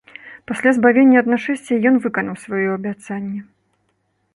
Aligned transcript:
Пасля 0.51 0.71
збавення 0.77 1.21
ад 1.23 1.29
нашэсця 1.33 1.79
ён 1.91 1.95
выканаў 2.07 2.35
сваё 2.45 2.67
абяцанне. 2.79 3.41